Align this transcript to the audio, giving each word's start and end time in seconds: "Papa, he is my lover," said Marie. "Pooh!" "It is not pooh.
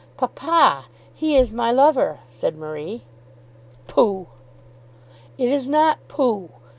"Papa, 0.17 0.85
he 1.13 1.35
is 1.35 1.53
my 1.53 1.71
lover," 1.71 2.21
said 2.31 2.57
Marie. 2.57 3.03
"Pooh!" 3.85 4.25
"It 5.37 5.49
is 5.49 5.69
not 5.69 5.99
pooh. 6.07 6.49